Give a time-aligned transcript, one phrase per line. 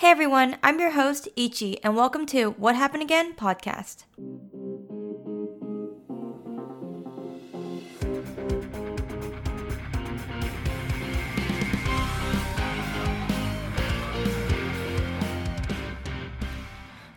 [0.00, 4.04] Hey everyone, I'm your host, Ichi, and welcome to What Happened Again podcast.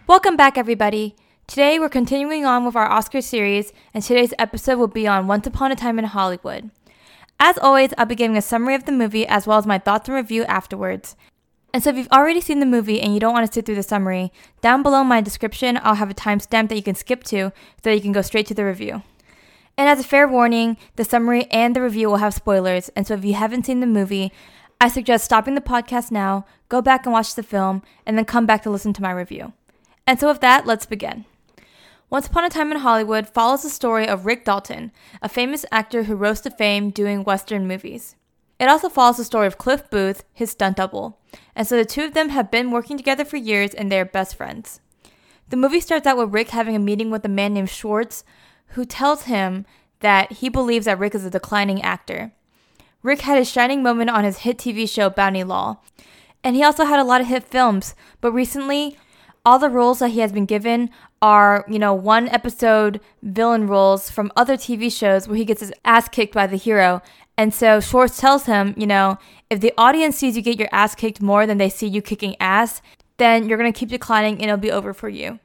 [0.06, 1.16] Welcome back, everybody.
[1.48, 5.48] Today we're continuing on with our Oscar series, and today's episode will be on Once
[5.48, 6.70] Upon a Time in Hollywood.
[7.40, 10.10] As always, I'll be giving a summary of the movie as well as my thoughts
[10.10, 11.16] and review afterwards.
[11.74, 13.76] And so if you've already seen the movie and you don't want to sit through
[13.76, 17.24] the summary, down below in my description, I'll have a timestamp that you can skip
[17.26, 19.02] to so that you can go straight to the review.
[19.76, 23.16] And as a fair warning, the summary and the review will have spoilers, and so
[23.16, 24.32] if you haven't seen the movie,
[24.80, 28.46] I suggest stopping the podcast now, go back and watch the film, and then come
[28.46, 29.54] back to listen to my review.
[30.06, 31.26] And so with that, let's begin.
[32.12, 34.92] Once Upon a Time in Hollywood follows the story of Rick Dalton,
[35.24, 38.16] a famous actor who rose to fame doing Western movies.
[38.64, 41.20] It also follows the story of Cliff Booth, his stunt double,
[41.54, 44.06] and so the two of them have been working together for years and they are
[44.06, 44.80] best friends.
[45.50, 48.24] The movie starts out with Rick having a meeting with a man named Schwartz,
[48.68, 49.66] who tells him
[50.00, 52.32] that he believes that Rick is a declining actor.
[53.02, 55.82] Rick had his shining moment on his hit TV show Bounty Law,
[56.42, 58.98] and he also had a lot of hit films, but recently,
[59.46, 60.90] all the roles that he has been given
[61.22, 65.74] are, you know, one episode villain roles from other TV shows where he gets his
[65.84, 67.02] ass kicked by the hero,
[67.38, 69.18] and so Schwartz tells him, you know,
[69.50, 72.36] if the audience sees you get your ass kicked more than they see you kicking
[72.40, 72.82] ass,
[73.18, 75.40] then you're going to keep declining and it'll be over for you.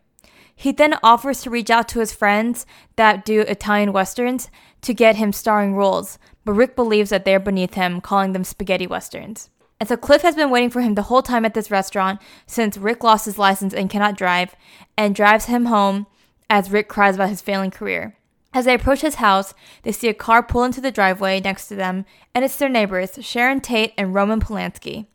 [0.55, 4.50] He then offers to reach out to his friends that do Italian westerns
[4.83, 8.86] to get him starring roles, but Rick believes that they're beneath him, calling them spaghetti
[8.86, 9.50] westerns.
[9.78, 12.77] And so Cliff has been waiting for him the whole time at this restaurant since
[12.77, 14.56] Rick lost his license and cannot drive,
[14.97, 16.08] and drives him home
[16.50, 18.17] as Rick cries about his failing career.
[18.55, 21.75] As they approach his house, they see a car pull into the driveway next to
[21.75, 22.05] them,
[22.35, 25.07] and it's their neighbors, Sharon Tate and Roman Polanski.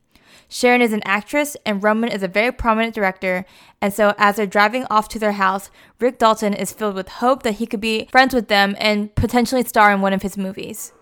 [0.48, 3.44] Sharon is an actress, and Roman is a very prominent director,
[3.82, 7.42] and so as they're driving off to their house, Rick Dalton is filled with hope
[7.42, 10.94] that he could be friends with them and potentially star in one of his movies.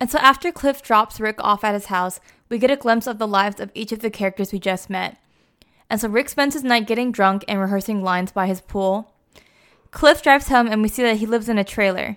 [0.00, 3.18] And so after Cliff drops Rick off at his house, we get a glimpse of
[3.18, 5.16] the lives of each of the characters we just met.
[5.90, 9.12] And so Rick spends his night getting drunk and rehearsing lines by his pool.
[9.90, 12.16] Cliff drives home and we see that he lives in a trailer.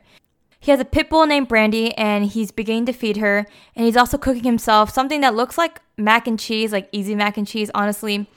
[0.59, 3.47] He has a pit bull named Brandy and he's beginning to feed her.
[3.75, 7.37] And he's also cooking himself something that looks like mac and cheese, like easy mac
[7.37, 8.29] and cheese, honestly.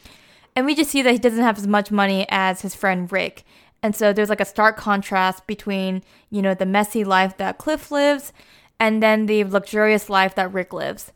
[0.56, 3.44] And we just see that he doesn't have as much money as his friend Rick.
[3.82, 7.90] And so there's like a stark contrast between, you know, the messy life that Cliff
[7.90, 8.32] lives
[8.80, 11.12] and then the luxurious life that Rick lives.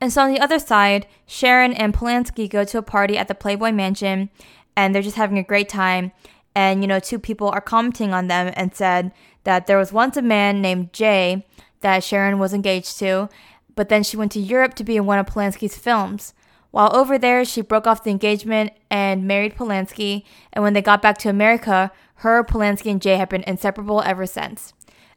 [0.00, 3.34] And so on the other side, Sharon and Polanski go to a party at the
[3.34, 4.30] Playboy Mansion
[4.76, 6.12] and they're just having a great time
[6.54, 9.12] and you know two people are commenting on them and said
[9.44, 11.46] that there was once a man named Jay
[11.80, 13.28] that Sharon was engaged to,
[13.74, 16.34] but then she went to Europe to be in one of Polanski's films.
[16.70, 21.00] While over there, she broke off the engagement and married Polanski, and when they got
[21.00, 24.74] back to America, her, Polanski, and Jay have been inseparable ever since.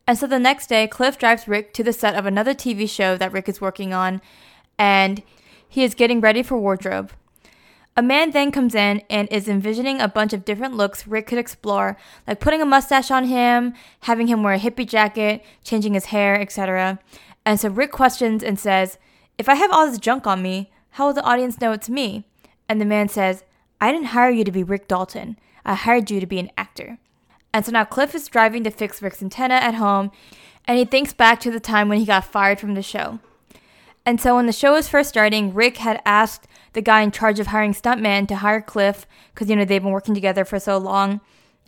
[0.08, 3.18] And so the next day, Cliff drives Rick to the set of another TV show
[3.18, 4.22] that Rick is working on,
[4.78, 5.22] and
[5.68, 7.12] he is getting ready for wardrobe.
[7.98, 11.38] A man then comes in and is envisioning a bunch of different looks Rick could
[11.38, 16.06] explore, like putting a mustache on him, having him wear a hippie jacket, changing his
[16.06, 17.00] hair, etc.
[17.46, 18.98] And so Rick questions and says,
[19.38, 22.26] If I have all this junk on me, how will the audience know it's me?
[22.70, 23.44] And the man says,
[23.82, 25.38] I didn't hire you to be Rick Dalton.
[25.66, 26.98] I hired you to be an actor.
[27.54, 30.12] And so now Cliff is driving to fix Rick's antenna at home,
[30.66, 33.20] and he thinks back to the time when he got fired from the show.
[34.06, 37.40] And so when the show was first starting, Rick had asked the guy in charge
[37.40, 40.78] of hiring stuntmen to hire Cliff because, you know, they've been working together for so
[40.78, 41.22] long.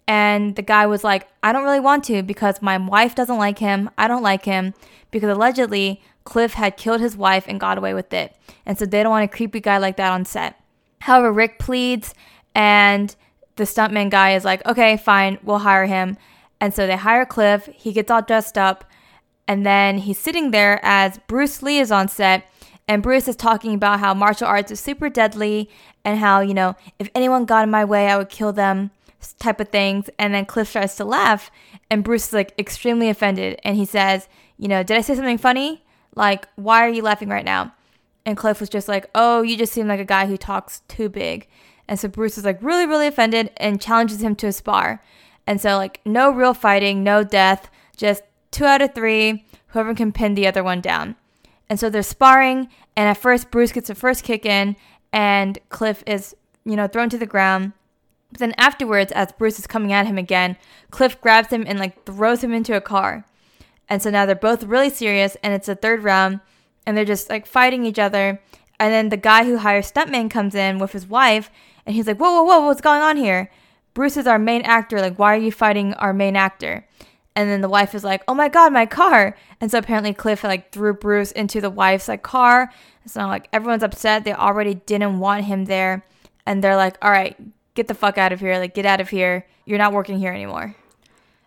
[0.08, 3.59] And the guy was like, I don't really want to because my wife doesn't like
[3.59, 3.90] him.
[3.97, 4.74] I don't like him
[5.12, 8.36] because allegedly Cliff had killed his wife and got away with it.
[8.66, 10.59] And so they don't want a creepy guy like that on set.
[11.00, 12.14] However, Rick pleads
[12.56, 13.16] and
[13.56, 16.18] the stuntman guy is like, okay, fine, we'll hire him.
[16.59, 17.70] And so they hire Cliff.
[17.74, 18.85] He gets all dressed up
[19.47, 22.50] and then he's sitting there as Bruce Lee is on set,
[22.88, 25.70] and Bruce is talking about how martial arts is super deadly
[26.04, 28.91] and how, you know, if anyone got in my way, I would kill them,
[29.40, 30.09] type of things.
[30.20, 31.50] And then Cliff tries to laugh,
[31.90, 33.59] and Bruce is like extremely offended.
[33.64, 34.28] And he says,
[34.58, 35.84] You know, did I say something funny?
[36.16, 37.74] Like, why are you laughing right now?
[38.26, 41.09] And Cliff was just like, Oh, you just seem like a guy who talks too
[41.09, 41.47] big.
[41.88, 45.02] And so Bruce is like really, really offended and challenges him to a spar.
[45.46, 50.14] And so, like, no real fighting, no death, just two out of three, whoever can
[50.14, 51.16] pin the other one down.
[51.70, 54.76] And so they're sparring, and at first, Bruce gets the first kick in,
[55.12, 57.74] and Cliff is, you know, thrown to the ground.
[58.32, 60.58] But then afterwards, as Bruce is coming at him again,
[60.92, 63.26] Cliff grabs him and like throws him into a car.
[63.88, 66.40] And so now they're both really serious, and it's the third round,
[66.86, 68.42] and they're just like fighting each other
[68.80, 71.50] And then the guy who hires Stuntman comes in with his wife,
[71.86, 73.52] and he's like, Whoa, whoa, whoa, what's going on here?
[73.94, 75.00] Bruce is our main actor.
[75.00, 76.86] Like, why are you fighting our main actor?
[77.35, 80.44] And then the wife is like, "Oh my god, my car!" And so apparently Cliff
[80.44, 82.72] like threw Bruce into the wife's like car.
[83.06, 84.24] So like everyone's upset.
[84.24, 86.06] They already didn't want him there,
[86.46, 87.35] and they're like, "All right,
[87.74, 88.58] get the fuck out of here!
[88.59, 89.47] Like get out of here!
[89.66, 90.76] You're not working here anymore."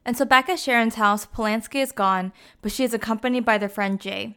[0.04, 2.32] And so back at Sharon's house, Polanski is gone,
[2.62, 4.36] but she is accompanied by their friend Jay.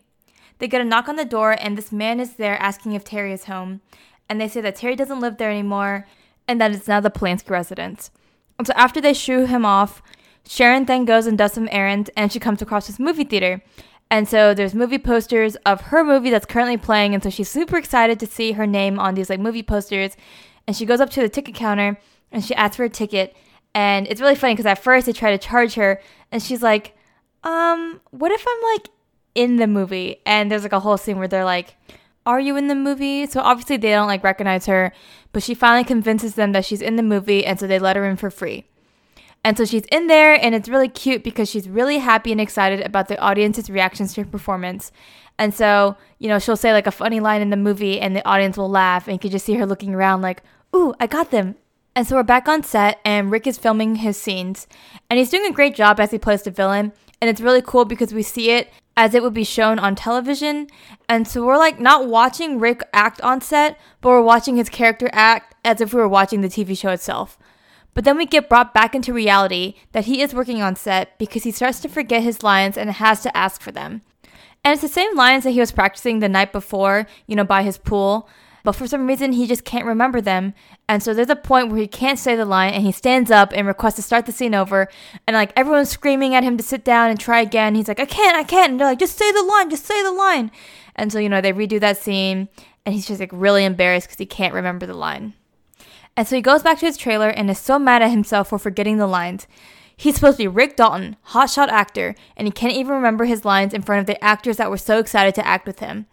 [0.57, 3.33] They get a knock on the door, and this man is there asking if Terry
[3.33, 3.81] is home.
[4.27, 6.05] And they say that Terry doesn't live there anymore,
[6.47, 8.11] and that it's now the Polanski residence.
[8.57, 10.01] And so after they shoo him off,
[10.49, 13.61] Sharon then goes and does some errands and she comes across this movie theater.
[14.09, 17.13] And so there's movie posters of her movie that's currently playing.
[17.13, 20.17] And so she's super excited to see her name on these like movie posters.
[20.65, 21.99] And she goes up to the ticket counter
[22.31, 23.37] and she asks for a ticket.
[23.75, 26.01] And it's really funny because at first they try to charge her
[26.31, 26.97] and she's like,
[27.43, 28.89] um, what if I'm like
[29.35, 30.19] in the movie?
[30.25, 31.75] And there's like a whole scene where they're like,
[32.25, 33.27] are you in the movie?
[33.27, 34.93] So obviously they don't like recognize her,
[35.31, 37.45] but she finally convinces them that she's in the movie.
[37.45, 38.65] And so they let her in for free.
[39.43, 42.81] And so she's in there, and it's really cute because she's really happy and excited
[42.81, 44.91] about the audience's reactions to her performance.
[45.37, 48.27] And so, you know, she'll say like a funny line in the movie, and the
[48.27, 50.43] audience will laugh, and you can just see her looking around like,
[50.75, 51.55] ooh, I got them.
[51.95, 54.67] And so we're back on set, and Rick is filming his scenes,
[55.09, 56.91] and he's doing a great job as he plays the villain.
[57.21, 60.67] And it's really cool because we see it as it would be shown on television.
[61.07, 65.09] And so we're like not watching Rick act on set, but we're watching his character
[65.11, 67.37] act as if we were watching the TV show itself.
[67.93, 71.43] But then we get brought back into reality that he is working on set because
[71.43, 74.01] he starts to forget his lines and has to ask for them.
[74.63, 77.63] And it's the same lines that he was practicing the night before, you know, by
[77.63, 78.29] his pool.
[78.63, 80.53] But for some reason, he just can't remember them.
[80.87, 83.51] And so there's a point where he can't say the line and he stands up
[83.53, 84.89] and requests to start the scene over.
[85.25, 87.75] And like everyone's screaming at him to sit down and try again.
[87.75, 88.71] He's like, I can't, I can't.
[88.71, 90.51] And they're like, just say the line, just say the line.
[90.95, 92.49] And so, you know, they redo that scene
[92.85, 95.33] and he's just like really embarrassed because he can't remember the line.
[96.19, 98.59] And so he goes back to his trailer and is so mad at himself for
[98.59, 99.47] forgetting the lines.
[99.95, 103.73] He's supposed to be Rick Dalton, hotshot actor, and he can't even remember his lines
[103.73, 106.07] in front of the actors that were so excited to act with him.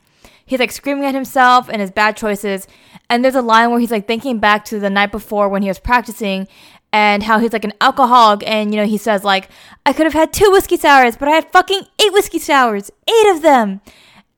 [0.44, 2.68] He's like screaming at himself and his bad choices.
[3.10, 5.68] And there's a line where he's like thinking back to the night before when he
[5.68, 6.46] was practicing
[6.92, 9.48] and how he's like an alcoholic and you know he says like
[9.84, 13.34] I could have had two whiskey sours, but I had fucking eight whiskey sours, eight
[13.34, 13.80] of them.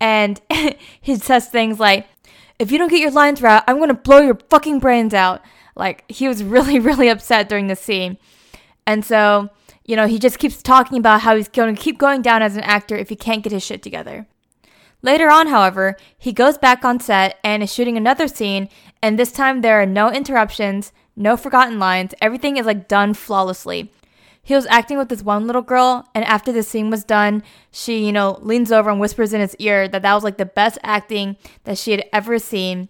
[0.01, 0.41] And
[1.03, 2.07] he says things like
[2.59, 5.43] if you don't get your lines right, I'm going to blow your fucking brains out.
[5.79, 8.19] Like he was really, really upset during the scene.
[8.87, 9.51] And so,
[9.85, 12.57] you know, he just keeps talking about how he's going to keep going down as
[12.57, 14.27] an actor if he can't get his shit together.
[15.01, 18.69] Later on, however, he goes back on set and is shooting another scene,
[19.01, 23.93] and this time there are no interruptions, no forgotten lines, everything is like done flawlessly.
[24.43, 28.05] He was acting with this one little girl, and after the scene was done, she,
[28.05, 30.79] you know, leans over and whispers in his ear that that was like the best
[30.83, 32.89] acting that she had ever seen.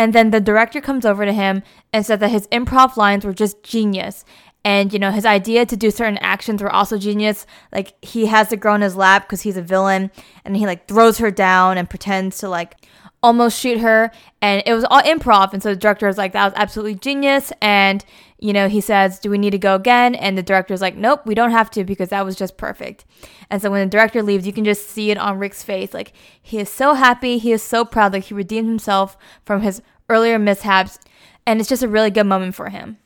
[0.00, 1.62] And then the director comes over to him
[1.92, 4.24] and said that his improv lines were just genius.
[4.64, 7.44] And, you know, his idea to do certain actions were also genius.
[7.70, 10.10] Like, he has the girl in his lap because he's a villain
[10.42, 12.76] and he, like, throws her down and pretends to, like,
[13.22, 14.10] almost shoot her.
[14.40, 15.52] And it was all improv.
[15.52, 17.52] And so the director was like, that was absolutely genius.
[17.60, 18.04] And,
[18.38, 20.14] you know, he says, do we need to go again?
[20.14, 23.04] And the director's like, nope, we don't have to because that was just perfect.
[23.50, 25.92] And so when the director leaves, you can just see it on Rick's face.
[25.92, 27.38] Like, he is so happy.
[27.38, 28.12] He is so proud.
[28.12, 30.98] Like, he redeemed himself from his earlier mishaps.
[31.46, 32.98] And it's just a really good moment for him.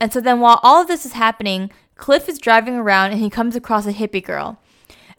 [0.00, 3.30] And so then while all of this is happening, Cliff is driving around and he
[3.30, 4.60] comes across a hippie girl.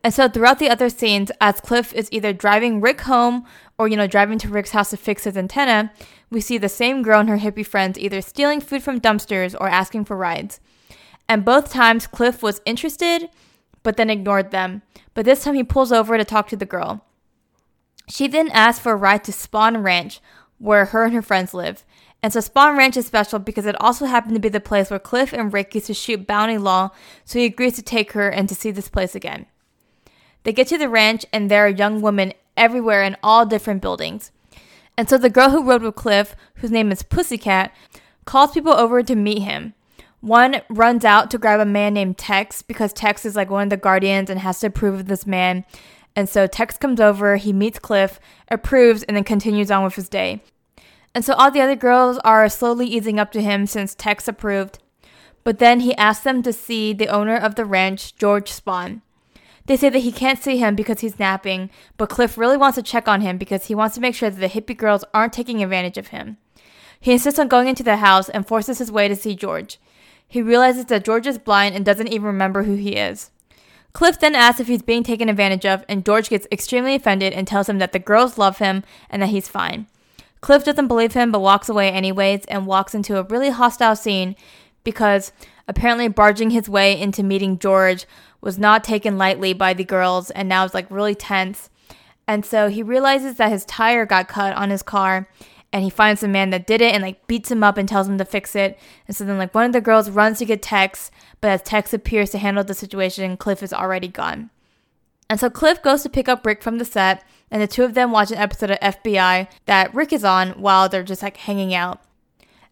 [0.03, 3.45] And so throughout the other scenes, as Cliff is either driving Rick home
[3.79, 5.91] or, you know, driving to Rick's house to fix his antenna,
[6.29, 9.69] we see the same girl and her hippie friends either stealing food from dumpsters or
[9.69, 10.59] asking for rides.
[11.29, 13.29] And both times Cliff was interested,
[13.81, 14.81] but then ignored them.
[15.13, 17.05] But this time he pulls over to talk to the girl.
[18.09, 20.19] She then asks for a ride to Spahn Ranch,
[20.57, 21.85] where her and her friends live.
[22.21, 24.99] And so Spahn Ranch is special because it also happened to be the place where
[24.99, 26.89] Cliff and Rick used to shoot Bounty Law,
[27.23, 29.45] so he agrees to take her and to see this place again.
[30.43, 34.31] They get to the ranch and there a young women everywhere in all different buildings.
[34.97, 37.73] And so the girl who rode with Cliff, whose name is Pussycat,
[38.25, 39.73] calls people over to meet him.
[40.21, 43.69] One runs out to grab a man named Tex because Tex is like one of
[43.69, 45.63] the guardians and has to approve of this man.
[46.15, 50.09] And so Tex comes over, he meets Cliff, approves, and then continues on with his
[50.09, 50.43] day.
[51.15, 54.79] And so all the other girls are slowly easing up to him since Tex approved.
[55.43, 59.01] But then he asks them to see the owner of the ranch, George Spahn.
[59.69, 62.81] They say that he can't see him because he's napping, but Cliff really wants to
[62.81, 65.61] check on him because he wants to make sure that the hippie girls aren't taking
[65.61, 66.37] advantage of him.
[66.99, 69.79] He insists on going into the house and forces his way to see George.
[70.27, 73.29] He realizes that George is blind and doesn't even remember who he is.
[73.93, 77.47] Cliff then asks if he's being taken advantage of, and George gets extremely offended and
[77.47, 79.85] tells him that the girls love him and that he's fine.
[80.41, 84.35] Cliff doesn't believe him but walks away anyways and walks into a really hostile scene
[84.83, 85.31] because
[85.67, 88.07] apparently barging his way into meeting George
[88.41, 91.69] was not taken lightly by the girls and now it's like really tense.
[92.27, 95.27] And so he realizes that his tire got cut on his car
[95.71, 98.07] and he finds the man that did it and like beats him up and tells
[98.07, 98.77] him to fix it.
[99.07, 101.93] And so then like one of the girls runs to get Tex, but as Tex
[101.93, 104.49] appears to handle the situation, Cliff is already gone.
[105.29, 107.93] And so Cliff goes to pick up Rick from the set, and the two of
[107.93, 111.73] them watch an episode of FBI that Rick is on while they're just like hanging
[111.73, 112.01] out.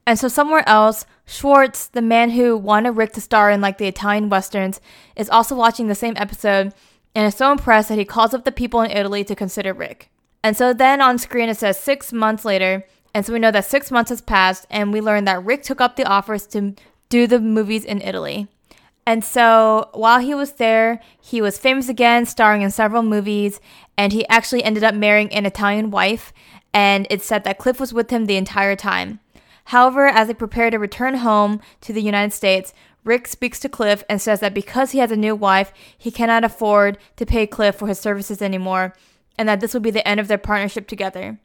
[0.08, 3.88] And so somewhere else, Schwartz, the man who wanted Rick to star in like the
[3.88, 4.80] Italian westerns,
[5.18, 6.74] is also watching the same episode
[7.14, 10.10] and is so impressed that he calls up the people in Italy to consider Rick.
[10.42, 12.86] And so then on screen it says six months later.
[13.14, 15.82] And so we know that six months has passed, and we learn that Rick took
[15.82, 16.76] up the offers to
[17.10, 18.48] do the movies in Italy.
[19.06, 23.60] And so while he was there, he was famous again, starring in several movies,
[23.98, 26.32] and he actually ended up marrying an Italian wife.
[26.74, 29.20] And it's said that Cliff was with him the entire time.
[29.68, 34.02] However, as they prepare to return home to the United States, Rick speaks to Cliff
[34.10, 37.76] and says that because he has a new wife, he cannot afford to pay Cliff
[37.76, 38.94] for his services anymore,
[39.38, 41.38] and that this will be the end of their partnership together.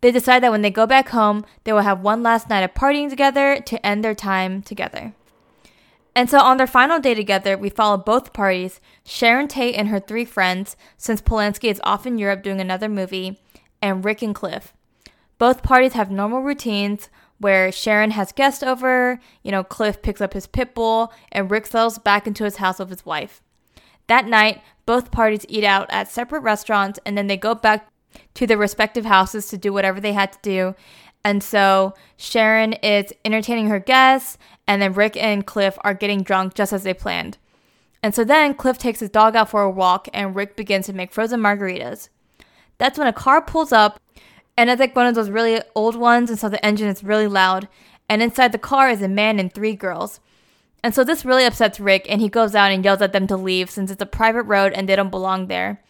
[0.00, 2.74] They decide that when they go back home, they will have one last night of
[2.74, 5.12] partying together to end their time together.
[6.16, 10.00] And so on their final day together, we follow both parties Sharon Tate and her
[10.00, 13.38] three friends, since Polanski is off in Europe doing another movie,
[13.80, 14.72] and Rick and Cliff.
[15.38, 17.08] Both parties have normal routines
[17.40, 21.66] where Sharon has guests over, you know, Cliff picks up his pit bull, and Rick
[21.66, 23.42] settles back into his house with his wife.
[24.06, 27.88] That night, both parties eat out at separate restaurants and then they go back
[28.34, 30.74] to their respective houses to do whatever they had to do.
[31.24, 36.54] And so Sharon is entertaining her guests, and then Rick and Cliff are getting drunk
[36.54, 37.38] just as they planned.
[38.02, 40.92] And so then Cliff takes his dog out for a walk, and Rick begins to
[40.92, 42.08] make frozen margaritas.
[42.78, 44.00] That's when a car pulls up,
[44.56, 47.26] and it's like one of those really old ones, and so the engine is really
[47.26, 47.68] loud.
[48.08, 50.20] And inside the car is a man and three girls.
[50.82, 53.36] And so this really upsets Rick, and he goes out and yells at them to
[53.36, 55.82] leave since it's a private road and they don't belong there.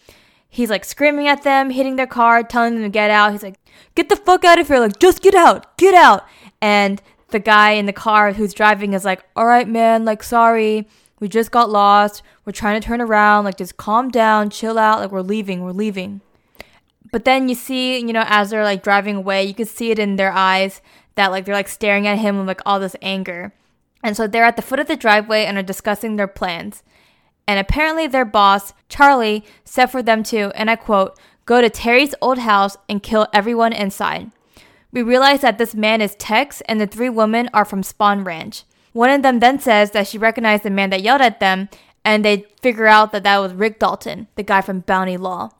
[0.48, 3.30] He's like screaming at them, hitting their car, telling them to get out.
[3.32, 3.54] He's like,
[3.94, 4.80] Get the fuck out of here!
[4.80, 5.76] Like, just get out!
[5.76, 6.26] Get out!
[6.60, 10.88] And the guy in the car who's driving is like, Alright, man, like, sorry.
[11.20, 12.22] We just got lost.
[12.44, 13.44] We're trying to turn around.
[13.44, 14.98] Like, just calm down, chill out.
[14.98, 15.62] Like, we're leaving.
[15.62, 16.20] We're leaving.
[17.12, 19.98] But then you see, you know, as they're like driving away, you can see it
[19.98, 20.80] in their eyes
[21.14, 23.52] that like they're like staring at him with like all this anger.
[24.02, 26.82] And so they're at the foot of the driveway and are discussing their plans.
[27.46, 32.14] And apparently, their boss, Charlie, said for them to, and I quote, go to Terry's
[32.20, 34.30] old house and kill everyone inside.
[34.92, 38.64] We realize that this man is Tex and the three women are from Spahn Ranch.
[38.92, 41.68] One of them then says that she recognized the man that yelled at them,
[42.04, 45.50] and they figure out that that was Rick Dalton, the guy from Bounty Law.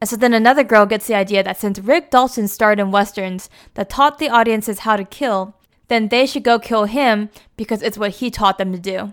[0.00, 3.50] And so then another girl gets the idea that since Rick Dalton starred in westerns
[3.74, 5.54] that taught the audiences how to kill,
[5.88, 9.12] then they should go kill him because it's what he taught them to do.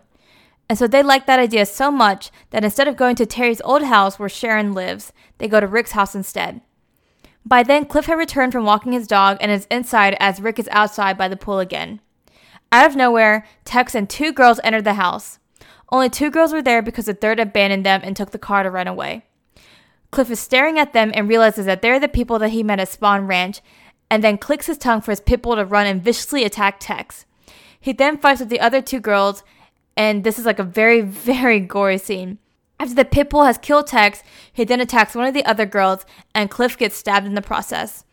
[0.70, 3.84] And so they like that idea so much that instead of going to Terry's old
[3.84, 6.62] house where Sharon lives, they go to Rick's house instead.
[7.46, 10.68] By then, Cliff had returned from walking his dog and is inside as Rick is
[10.70, 12.02] outside by the pool again.
[12.72, 15.40] Out of nowhere, Tex and two girls entered the house.
[15.90, 18.70] Only two girls were there because the third abandoned them and took the car to
[18.70, 19.24] run away.
[20.12, 22.90] Cliff is staring at them and realizes that they're the people that he met at
[22.90, 23.62] Spahn Ranch
[24.10, 27.26] and then clicks his tongue for his pit bull to run and viciously attack Tex.
[27.80, 29.44] He then fights with the other two girls,
[29.96, 32.40] and this is like a very, very gory scene.
[32.80, 34.24] After the pit bull has killed Tex,
[34.54, 38.04] he then attacks one of the other girls, and Cliff gets stabbed in the process.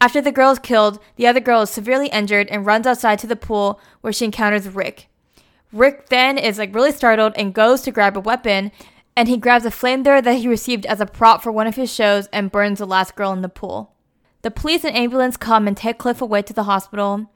[0.00, 3.26] After the girl is killed, the other girl is severely injured and runs outside to
[3.26, 5.08] the pool where she encounters Rick.
[5.72, 8.72] Rick then is like really startled and goes to grab a weapon,
[9.16, 11.92] and he grabs a flamethrower that he received as a prop for one of his
[11.92, 13.92] shows and burns the last girl in the pool.
[14.42, 17.30] The police and ambulance come and take Cliff away to the hospital.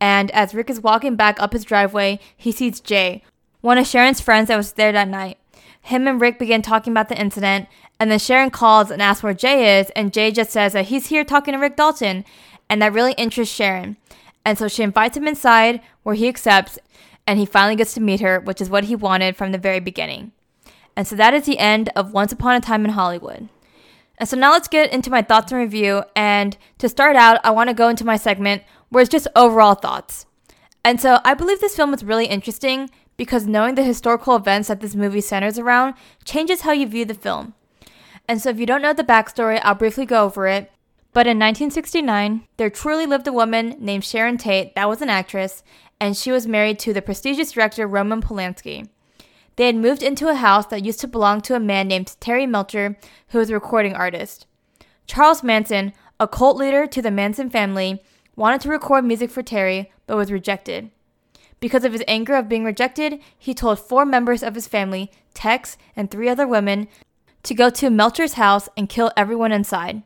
[0.00, 3.22] And as Rick is walking back up his driveway, he sees Jay,
[3.60, 5.38] one of Sharon's friends that was there that night.
[5.82, 7.68] Him and Rick begin talking about the incident,
[7.98, 11.06] and then Sharon calls and asks where Jay is, and Jay just says that he's
[11.06, 12.24] here talking to Rick Dalton,
[12.68, 13.96] and that really interests Sharon.
[14.44, 16.78] And so she invites him inside, where he accepts,
[17.26, 19.80] and he finally gets to meet her, which is what he wanted from the very
[19.80, 20.32] beginning.
[20.96, 23.48] And so that is the end of Once Upon a Time in Hollywood.
[24.18, 26.02] And so now let's get into my thoughts and review.
[26.14, 29.74] And to start out, I want to go into my segment where it's just overall
[29.74, 30.26] thoughts.
[30.84, 34.80] And so I believe this film is really interesting because knowing the historical events that
[34.80, 35.94] this movie centers around
[36.24, 37.54] changes how you view the film.
[38.28, 40.70] And so if you don't know the backstory, I'll briefly go over it.
[41.12, 45.64] But in 1969, there truly lived a woman named Sharon Tate that was an actress,
[46.00, 48.88] and she was married to the prestigious director Roman Polanski.
[49.60, 52.46] They had moved into a house that used to belong to a man named Terry
[52.46, 52.96] Melcher,
[53.28, 54.46] who was a recording artist.
[55.06, 58.02] Charles Manson, a cult leader to the Manson family,
[58.36, 60.90] wanted to record music for Terry, but was rejected.
[61.60, 65.76] Because of his anger of being rejected, he told four members of his family, Tex
[65.94, 66.88] and three other women,
[67.42, 70.02] to go to Melcher's house and kill everyone inside.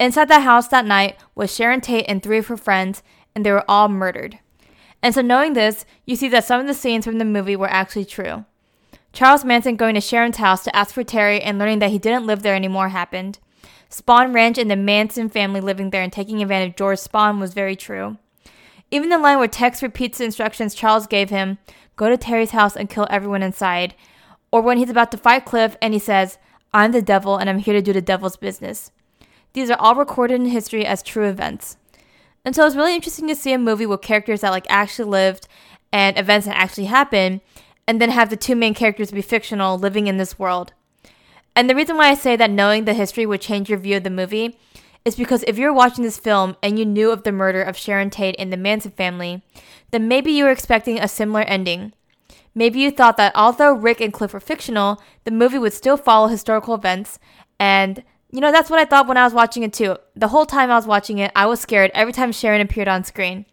[0.00, 3.02] Inside the house that night was Sharon Tate and three of her friends,
[3.34, 4.38] and they were all murdered.
[5.02, 7.68] And so, knowing this, you see that some of the scenes from the movie were
[7.68, 8.46] actually true.
[9.12, 12.26] Charles Manson going to Sharon's house to ask for Terry and learning that he didn't
[12.26, 13.38] live there anymore happened.
[13.90, 17.54] Spahn Ranch and the Manson family living there and taking advantage of George Spahn was
[17.54, 18.18] very true.
[18.90, 21.58] Even the line where Tex repeats the instructions Charles gave him
[21.96, 23.94] go to Terry's house and kill everyone inside.
[24.50, 26.38] Or when he's about to fight Cliff and he says,
[26.72, 28.92] I'm the devil and I'm here to do the devil's business.
[29.52, 31.76] These are all recorded in history as true events.
[32.44, 35.48] And so it's really interesting to see a movie with characters that like actually lived
[35.92, 37.40] and events that actually happened,
[37.88, 40.74] and then have the two main characters be fictional living in this world.
[41.56, 44.04] And the reason why I say that knowing the history would change your view of
[44.04, 44.58] the movie
[45.06, 48.10] is because if you're watching this film and you knew of the murder of Sharon
[48.10, 49.42] Tate in the Manson family,
[49.90, 51.94] then maybe you were expecting a similar ending.
[52.54, 56.28] Maybe you thought that although Rick and Cliff were fictional, the movie would still follow
[56.28, 57.18] historical events
[57.58, 59.96] and you know, that's what I thought when I was watching it too.
[60.14, 63.02] The whole time I was watching it, I was scared every time Sharon appeared on
[63.02, 63.46] screen.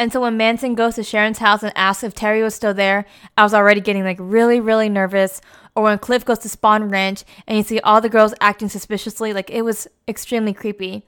[0.00, 3.04] And so when Manson goes to Sharon's house and asks if Terry was still there,
[3.36, 5.42] I was already getting like really, really nervous.
[5.76, 9.34] Or when Cliff goes to Spahn Ranch and you see all the girls acting suspiciously,
[9.34, 11.04] like it was extremely creepy.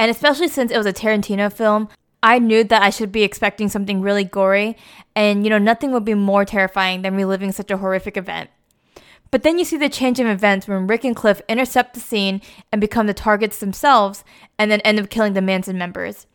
[0.00, 1.88] And especially since it was a Tarantino film,
[2.24, 4.76] I knew that I should be expecting something really gory.
[5.14, 8.50] And, you know, nothing would be more terrifying than reliving such a horrific event.
[9.30, 12.42] But then you see the change of events when Rick and Cliff intercept the scene
[12.72, 14.24] and become the targets themselves
[14.58, 16.26] and then end up killing the Manson members.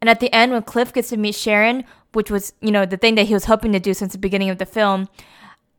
[0.00, 2.96] And at the end, when Cliff gets to meet Sharon, which was, you know, the
[2.96, 5.08] thing that he was hoping to do since the beginning of the film,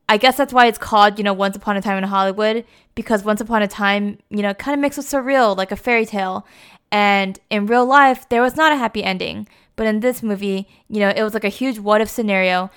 [0.08, 3.24] I guess that's why it's called, you know, Once Upon a Time in Hollywood, because
[3.24, 6.46] Once Upon a Time, you know, kind of makes it surreal, like a fairy tale.
[6.90, 9.48] And in real life, there was not a happy ending.
[9.76, 12.70] But in this movie, you know, it was like a huge what if scenario,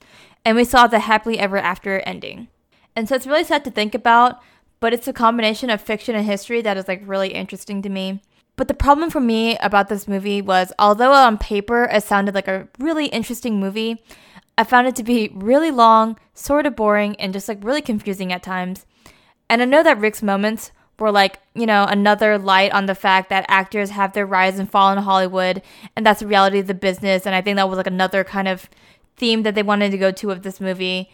[0.46, 2.48] and we saw the happily ever after ending.
[2.96, 4.40] And so it's really sad to think about,
[4.80, 8.22] but it's a combination of fiction and history that is like really interesting to me.
[8.62, 12.48] But the problem for me about this movie was although on paper it sounded like
[12.48, 14.04] a really interesting movie,
[14.56, 18.32] I found it to be really long, sort of boring, and just like really confusing
[18.32, 18.86] at times.
[19.50, 23.30] And I know that Rick's moments were like, you know, another light on the fact
[23.30, 25.64] that actors have their rise and fall in Hollywood,
[25.96, 27.26] and that's the reality of the business.
[27.26, 28.70] And I think that was like another kind of
[29.18, 31.10] theme that they wanted to go to of this movie.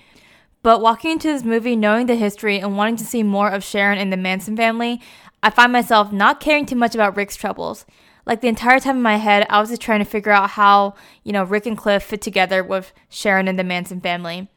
[0.64, 4.00] But walking into this movie knowing the history and wanting to see more of Sharon
[4.00, 5.00] and the Manson family,
[5.48, 7.86] I find myself not caring too much about Rick's troubles.
[8.26, 10.96] Like the entire time in my head, I was just trying to figure out how,
[11.24, 14.50] you know, Rick and Cliff fit together with Sharon and the Manson family.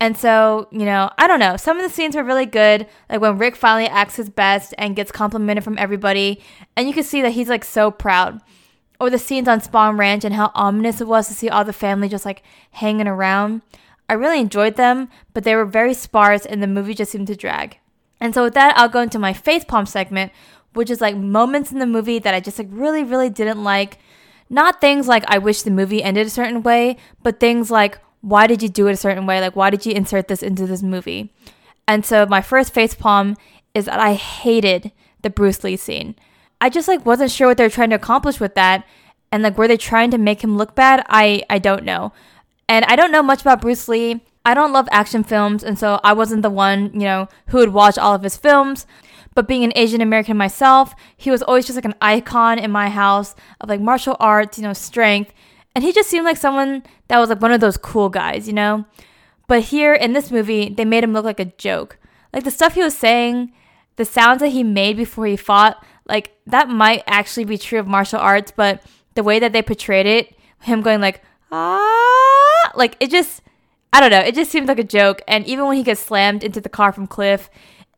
[0.00, 1.58] And so, you know, I don't know.
[1.58, 4.96] Some of the scenes were really good, like when Rick finally acts his best and
[4.96, 6.40] gets complimented from everybody,
[6.78, 8.40] and you can see that he's like so proud.
[8.98, 11.74] Or the scenes on Spahn Ranch and how ominous it was to see all the
[11.74, 13.60] family just like hanging around.
[14.08, 17.36] I really enjoyed them, but they were very sparse and the movie just seemed to
[17.36, 17.80] drag.
[18.20, 20.32] And so with that, I'll go into my facepalm segment,
[20.72, 23.98] which is like moments in the movie that I just like really, really didn't like.
[24.48, 28.46] Not things like I wish the movie ended a certain way, but things like why
[28.46, 29.40] did you do it a certain way?
[29.40, 31.32] Like why did you insert this into this movie?
[31.88, 33.36] And so my first facepalm
[33.74, 36.14] is that I hated the Bruce Lee scene.
[36.60, 38.86] I just like wasn't sure what they were trying to accomplish with that.
[39.30, 41.04] And like were they trying to make him look bad?
[41.08, 42.12] I I don't know.
[42.68, 44.24] And I don't know much about Bruce Lee.
[44.46, 47.72] I don't love action films, and so I wasn't the one, you know, who would
[47.72, 48.86] watch all of his films.
[49.34, 52.88] But being an Asian American myself, he was always just like an icon in my
[52.88, 55.32] house of like martial arts, you know, strength.
[55.74, 58.54] And he just seemed like someone that was like one of those cool guys, you
[58.54, 58.86] know?
[59.48, 61.98] But here in this movie, they made him look like a joke.
[62.32, 63.52] Like the stuff he was saying,
[63.96, 67.88] the sounds that he made before he fought, like that might actually be true of
[67.88, 68.80] martial arts, but
[69.14, 73.42] the way that they portrayed it, him going like, ah, like it just,
[73.96, 75.22] I don't know, it just seemed like a joke.
[75.26, 77.48] And even when he gets slammed into the car from Cliff,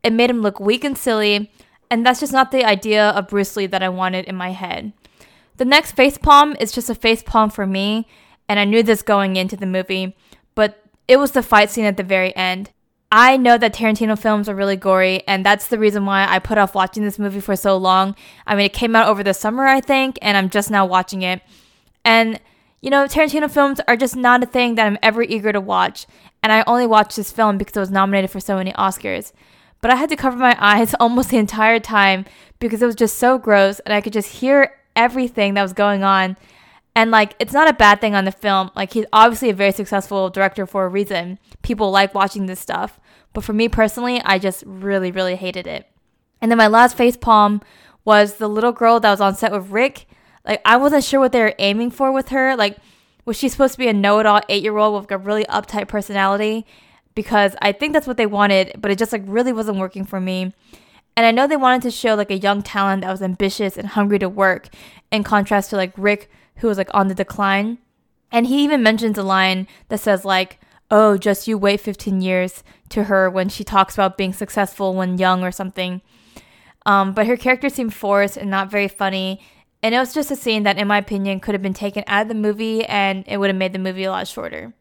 [0.01, 1.51] it made him look weak and silly.
[1.91, 4.93] And that's just not the idea of Bruce Lee that I wanted in my head.
[5.57, 8.07] The next face palm is just a face palm for me,
[8.47, 10.15] and I knew this going into the movie,
[10.55, 12.71] but it was the fight scene at the very end.
[13.11, 16.57] I know that Tarantino films are really gory, and that's the reason why I put
[16.57, 18.15] off watching this movie for so long.
[18.47, 21.23] I mean, it came out over the summer, I think, and I'm just now watching
[21.23, 21.41] it.
[22.05, 22.39] And
[22.81, 26.07] you know, Tarantino films are just not a thing that I'm ever eager to watch,
[26.41, 29.33] and I only watched this film because it was nominated for so many Oscars.
[29.81, 32.25] But I had to cover my eyes almost the entire time
[32.59, 36.03] because it was just so gross, and I could just hear everything that was going
[36.03, 36.37] on.
[36.95, 38.71] And like, it's not a bad thing on the film.
[38.75, 41.39] Like, he's obviously a very successful director for a reason.
[41.61, 42.99] People like watching this stuff.
[43.33, 45.87] But for me personally, I just really, really hated it.
[46.41, 47.61] And then my last face palm
[48.03, 50.07] was the little girl that was on set with Rick.
[50.49, 52.55] Like, I wasn't sure what they were aiming for with her.
[52.55, 52.77] Like,
[53.23, 55.45] was she supposed to be a know it all eight year old with a really
[55.45, 56.65] uptight personality?
[57.13, 60.19] Because I think that's what they wanted, but it just like really wasn't working for
[60.19, 60.51] me.
[61.15, 63.89] And I know they wanted to show like a young talent that was ambitious and
[63.89, 64.69] hungry to work,
[65.11, 67.77] in contrast to like Rick, who was like on the decline.
[68.31, 70.59] And he even mentions a line that says like,
[70.89, 75.19] "Oh, just you wait 15 years" to her when she talks about being successful when
[75.19, 76.01] young or something.
[76.87, 79.41] Um, but her character seemed forced and not very funny.
[79.81, 82.23] And it was just a scene that, in my opinion, could have been taken out
[82.23, 84.73] of the movie and it would have made the movie a lot shorter.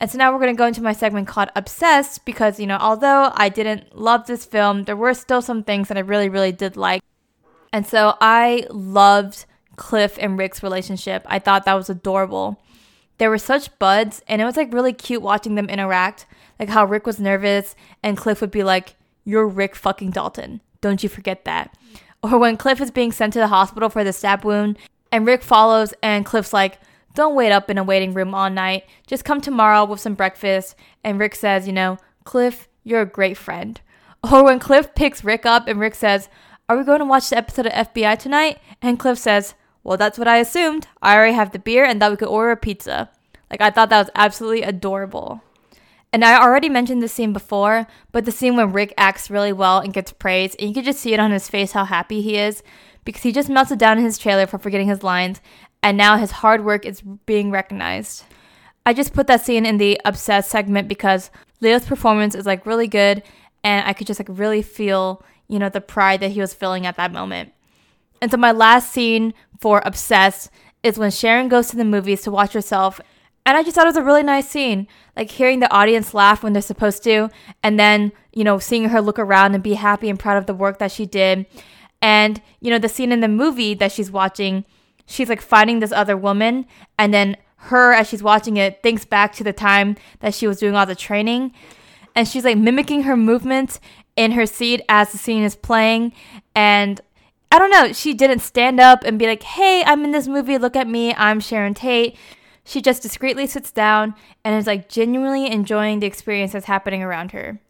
[0.00, 2.78] And so now we're going to go into my segment called Obsessed because, you know,
[2.80, 6.52] although I didn't love this film, there were still some things that I really, really
[6.52, 7.02] did like.
[7.72, 11.24] And so I loved Cliff and Rick's relationship.
[11.26, 12.60] I thought that was adorable.
[13.18, 16.26] They were such buds, and it was like really cute watching them interact.
[16.58, 20.60] Like how Rick was nervous, and Cliff would be like, You're Rick fucking Dalton.
[20.80, 21.76] Don't you forget that.
[22.24, 24.78] Or when Cliff is being sent to the hospital for the stab wound,
[25.12, 26.78] and Rick follows, and Cliff's like,
[27.14, 28.84] Don't wait up in a waiting room all night.
[29.06, 30.74] Just come tomorrow with some breakfast.
[31.04, 33.78] And Rick says, You know, Cliff, you're a great friend.
[34.32, 36.30] Or when Cliff picks Rick up, and Rick says,
[36.66, 38.58] Are we going to watch the episode of FBI tonight?
[38.80, 40.88] And Cliff says, well, that's what I assumed.
[41.02, 43.10] I already have the beer and that we could order a pizza.
[43.50, 45.42] Like, I thought that was absolutely adorable.
[46.14, 49.80] And I already mentioned this scene before, but the scene when Rick acts really well
[49.80, 52.36] and gets praised, and you can just see it on his face how happy he
[52.36, 52.62] is
[53.04, 55.40] because he just melted down in his trailer for forgetting his lines,
[55.82, 58.22] and now his hard work is being recognized.
[58.86, 62.86] I just put that scene in the obsessed segment because Leo's performance is like really
[62.86, 63.24] good,
[63.64, 66.86] and I could just like really feel, you know, the pride that he was feeling
[66.86, 67.52] at that moment.
[68.22, 70.48] And so my last scene for Obsessed
[70.84, 73.00] is when Sharon goes to the movies to watch herself.
[73.46, 74.88] And I just thought it was a really nice scene.
[75.16, 77.28] Like hearing the audience laugh when they're supposed to,
[77.62, 80.54] and then, you know, seeing her look around and be happy and proud of the
[80.54, 81.46] work that she did.
[82.00, 84.64] And, you know, the scene in the movie that she's watching,
[85.06, 86.66] she's like fighting this other woman.
[86.98, 90.58] And then her, as she's watching it, thinks back to the time that she was
[90.58, 91.52] doing all the training.
[92.14, 93.80] And she's like mimicking her movements
[94.16, 96.12] in her seat as the scene is playing.
[96.54, 97.00] And
[97.50, 100.58] I don't know, she didn't stand up and be like, hey, I'm in this movie,
[100.58, 102.16] look at me, I'm Sharon Tate.
[102.64, 107.32] She just discreetly sits down and is like genuinely enjoying the experience that's happening around
[107.32, 107.60] her.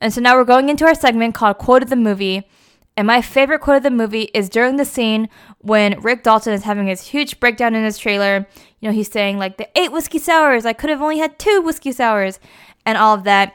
[0.00, 2.48] And so now we're going into our segment called Quote of the Movie.
[2.96, 6.64] And my favorite quote of the movie is during the scene when Rick Dalton is
[6.64, 8.46] having his huge breakdown in his trailer.
[8.80, 11.62] You know, he's saying, like, the eight whiskey sours, I could have only had two
[11.62, 12.40] whiskey sours,
[12.84, 13.54] and all of that.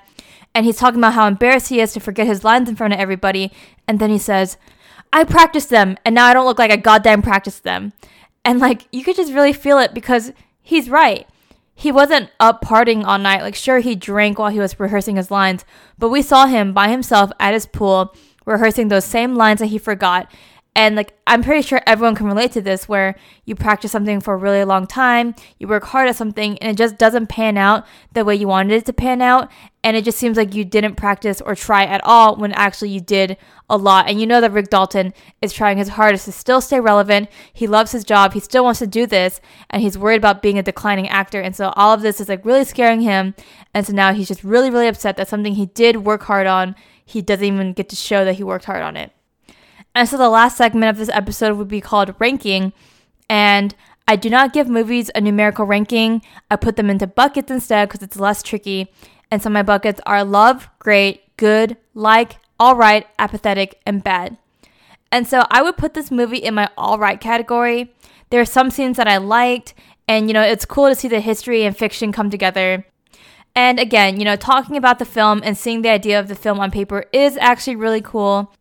[0.55, 2.99] And he's talking about how embarrassed he is to forget his lines in front of
[2.99, 3.51] everybody.
[3.87, 4.57] And then he says,
[5.11, 7.93] I practiced them and now I don't look like I goddamn practiced them.
[8.43, 10.31] And like you could just really feel it because
[10.65, 11.27] he's right.
[11.73, 13.41] He wasn't up partying all night.
[13.41, 15.63] Like sure he drank while he was rehearsing his lines,
[15.97, 18.13] but we saw him by himself at his pool
[18.45, 20.29] rehearsing those same lines that he forgot
[20.75, 24.33] and like I'm pretty sure everyone can relate to this where you practice something for
[24.33, 27.85] a really long time, you work hard at something and it just doesn't pan out
[28.13, 29.49] the way you wanted it to pan out
[29.85, 32.99] and it just seems like you didn't practice or try at all when actually you
[32.99, 33.37] did
[33.69, 34.09] a lot.
[34.09, 37.29] And you know that Rick Dalton is trying his hardest to still stay relevant.
[37.53, 38.33] He loves his job.
[38.33, 41.39] He still wants to do this and he's worried about being a declining actor.
[41.39, 43.35] And so all of this is like really scaring him.
[43.75, 46.75] And so now he's just really really upset that something he did work hard on,
[47.05, 49.11] he doesn't even get to show that he worked hard on it.
[49.93, 52.73] And so the last segment of this episode would be called ranking.
[53.29, 53.75] And
[54.07, 56.23] I do not give movies a numerical ranking.
[56.49, 58.91] I put them into buckets instead because it's less tricky.
[59.35, 64.37] And so my buckets are love, great, good, like, all right, apathetic, and bad.
[65.11, 67.93] And so I would put this movie in my all right category.
[68.29, 69.73] There are some scenes that I liked,
[70.07, 72.85] and you know, it's cool to see the history and fiction come together.
[73.53, 76.61] And again, you know, talking about the film and seeing the idea of the film
[76.61, 78.53] on paper is actually really cool.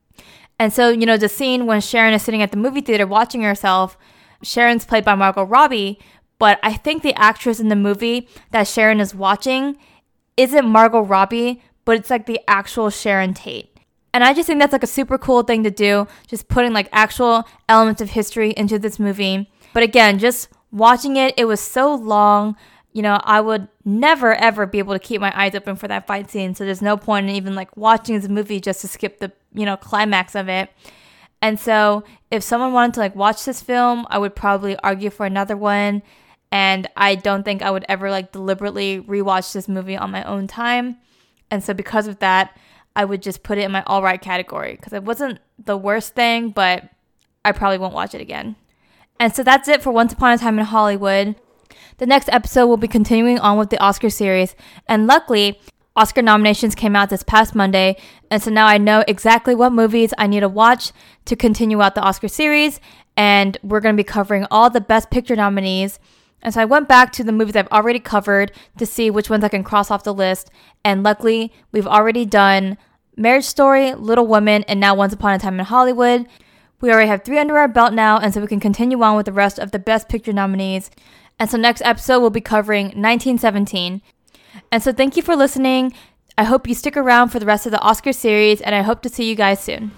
[0.59, 3.43] And so, you know, the scene when Sharon is sitting at the movie theater watching
[3.43, 3.97] herself,
[4.43, 6.01] Sharon's played by Margot Robbie,
[6.41, 9.79] but I think the actress in the movie that Sharon is watching
[10.37, 13.71] isn't Margot Robbie, but it's like the actual Sharon Tate.
[14.13, 16.89] And I just think that's like a super cool thing to do, just putting like
[16.93, 19.51] actual elements of history into this movie.
[19.73, 22.57] But again, just watching it, it was so long
[22.95, 26.07] you know, I would never ever be able to keep my eyes open for that
[26.07, 26.55] fight scene.
[26.55, 29.67] So there's no point in even like watching this movie just to skip the, you
[29.67, 30.71] know, climax of it.
[31.43, 35.27] And so if someone wanted to like watch this film, I would probably argue for
[35.27, 36.03] another one.
[36.55, 40.47] And I don't think I would ever like deliberately rewatch this movie on my own
[40.47, 40.99] time.
[41.51, 42.57] And so because of that,
[42.95, 46.15] I would just put it in my all right category because it wasn't the worst
[46.15, 46.89] thing, but
[47.45, 48.55] I probably won't watch it again.
[49.19, 51.35] And so that's it for Once Upon a Time in Hollywood.
[51.99, 54.55] The next episode will be continuing on with the Oscar series,
[54.87, 55.61] and luckily,
[55.97, 57.97] Oscar nominations came out this past Monday,
[58.31, 60.93] and so now I know exactly what movies I need to watch
[61.25, 62.81] to continue out the Oscar series,
[63.17, 65.99] and we're going to be covering all the Best Picture nominees.
[66.45, 69.43] And so I went back to the movies I've already covered to see which ones
[69.43, 70.51] I can cross off the list,
[70.85, 72.77] and luckily, we've already done
[73.17, 76.27] Marriage Story, Little Women, and now Once Upon a Time in Hollywood.
[76.81, 79.27] We already have three under our belt now, and so we can continue on with
[79.27, 80.91] the rest of the Best Picture nominees.
[81.39, 84.03] And so next episode we'll be covering 1917.
[84.71, 85.95] And so thank you for listening.
[86.37, 89.01] I hope you stick around for the rest of the Oscar series, and I hope
[89.03, 89.93] to see you guys soon.